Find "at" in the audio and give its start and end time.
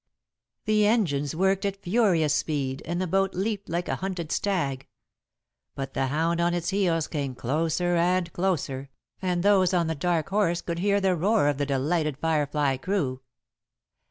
1.63-1.83